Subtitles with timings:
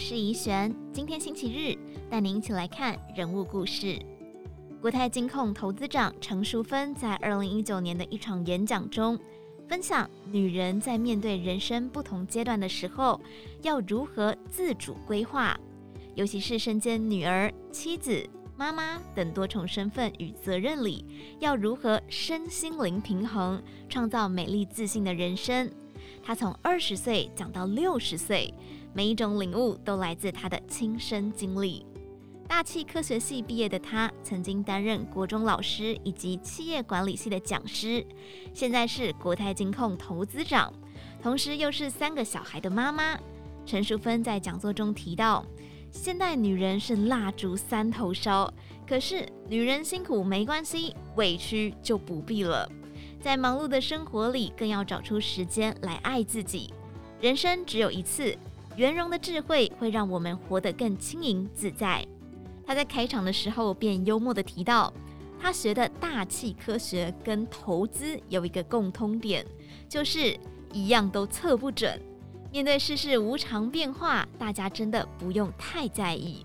[0.00, 1.76] 是怡璇，今天星期日，
[2.08, 4.00] 带您一起来看人物故事。
[4.80, 9.20] 国泰金控投资长程淑芬在二零一九年的一场演讲中，
[9.68, 13.20] 分享女人在面对人生不同阶段的时候，
[13.60, 15.54] 要如何自主规划，
[16.14, 21.04] 尤其是身兼女儿、妻子、妈妈等多重身份与责任里，
[21.40, 25.70] 要如何身心灵平衡，创造美丽自信的人生。
[26.22, 28.52] 她从二十岁讲到六十岁，
[28.92, 31.86] 每一种领悟都来自他的亲身经历。
[32.48, 38.04] 大气科学系毕业的他，曾经担任国中老师以及企业管理系的讲师，
[38.52, 40.72] 现在是国泰金控投资长，
[41.22, 43.16] 同时又是三个小孩的妈妈。
[43.64, 45.46] 陈淑芬在讲座中提到，
[45.92, 48.52] 现代女人是蜡烛三头烧，
[48.84, 52.68] 可是女人辛苦没关系，委屈就不必了。
[53.20, 56.72] 在忙碌的生活里，更要找出时间来爱自己。
[57.20, 58.36] 人生只有一次，
[58.80, 62.02] 圆融的智慧会让我们活得更轻盈自在。
[62.66, 64.90] 他在开场的时候便幽默地提到，
[65.38, 69.44] 他学的大气科学跟投资有一个共通点，
[69.86, 70.34] 就是
[70.72, 72.00] 一样都测不准。
[72.50, 76.42] 面对世事无常变化，大家真的不用太在意。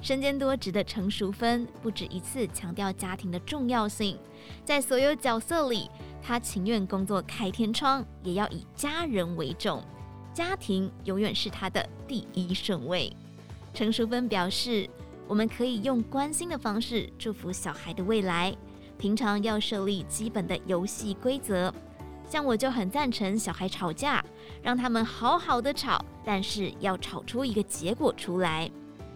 [0.00, 4.18] 身兼多职的成熟芬不止一次强调家庭的重要性，
[4.64, 5.90] 在所有角色里，
[6.22, 9.84] 他情愿工作开天窗，也要以家人为重，
[10.34, 13.10] 家庭永远是他的第一顺位。
[13.72, 14.90] 陈淑芬表示，
[15.28, 18.54] 我们可以用关心的方式祝福小孩的未来，
[18.98, 21.72] 平常要设立基本的游戏规则，
[22.28, 24.24] 像我就很赞成小孩吵架，
[24.60, 28.68] 让他们好好的吵，但是要吵出一个结果出来。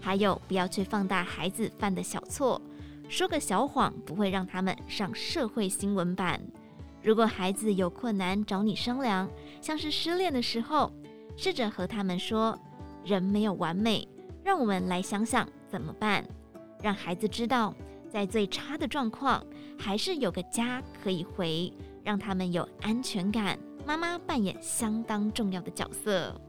[0.00, 2.60] 还有，不要去放大孩子犯的小错，
[3.08, 6.40] 说个小谎不会让他们上社会新闻版。
[7.02, 9.28] 如果孩子有困难找你商量，
[9.60, 10.92] 像是失恋的时候，
[11.36, 12.58] 试着和他们说
[13.04, 14.06] ：“人没有完美，
[14.42, 16.24] 让我们来想想怎么办。”
[16.82, 17.74] 让孩子知道，
[18.10, 19.44] 在最差的状况，
[19.78, 23.58] 还是有个家可以回，让他们有安全感。
[23.86, 26.40] 妈妈扮演相当重要的角色，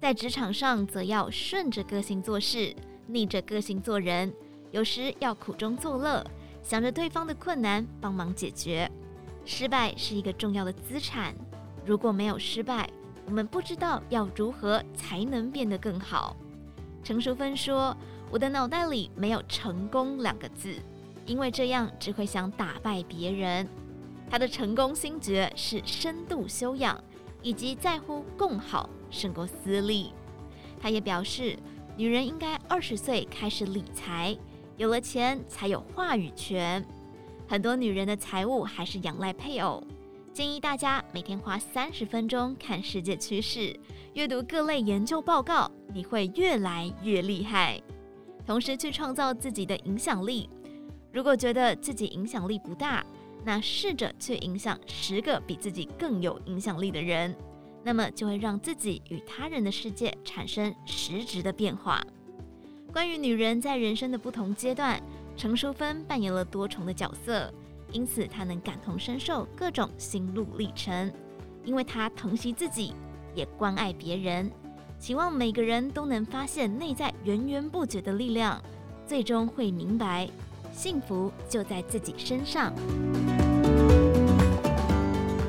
[0.00, 2.74] 在职场上则要顺着个性做事。
[3.08, 4.32] 逆着个性做人，
[4.70, 6.24] 有时要苦中作乐，
[6.62, 8.90] 想着对方的困难，帮忙解决。
[9.44, 11.34] 失败是一个重要的资产，
[11.84, 12.88] 如果没有失败，
[13.26, 16.36] 我们不知道要如何才能变得更好。
[17.02, 17.96] 陈淑芬说
[18.30, 20.74] ：“我的脑袋里没有成功两个字，
[21.26, 23.68] 因为这样只会想打败别人。”
[24.30, 27.02] 她的成功心诀是深度修养，
[27.42, 30.12] 以及在乎共好胜过私利。
[30.80, 31.58] 她也表示。
[31.94, 34.34] 女人应该二十岁开始理财，
[34.78, 36.82] 有了钱才有话语权。
[37.46, 39.84] 很多女人的财务还是仰赖配偶。
[40.32, 43.78] 建议大家每天花三十分钟看世界趋势，
[44.14, 47.78] 阅读各类研究报告，你会越来越厉害。
[48.46, 50.48] 同时去创造自己的影响力。
[51.12, 53.04] 如果觉得自己影响力不大，
[53.44, 57.36] 那试着去影响十个比自己更有影响力的人。
[57.84, 62.02] 那么就会让自己与他人的世界产生实质的变化。
[62.90, 64.98] 关于女人在人生的不同阶段，
[65.36, 67.52] 程淑芬扮演了多重的角色，
[67.92, 71.12] 因此他能感同身受各种心路历程。
[71.64, 72.92] 因为他疼惜自己，
[73.36, 74.50] 也关爱别人，
[74.98, 78.60] 希望每个人都能发现内在源源不绝的力量，
[79.06, 80.28] 最终会明白，
[80.72, 82.72] 幸福就在自己身上。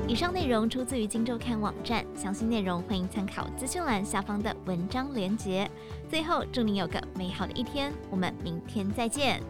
[0.07, 5.67] 以上内容出自于《今周刊》网站，详细内容欢迎参考资讯栏下方的文章连结。
[6.07, 9.41] 最后，祝您有个美好的一天，我们明天再见。